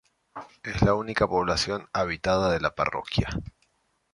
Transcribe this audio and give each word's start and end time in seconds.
Es 0.63 0.81
la 0.81 0.95
única 0.95 1.27
población 1.27 1.87
habitada 1.93 2.51
de 2.51 2.59
la 2.59 2.73
parroquia. 2.73 3.27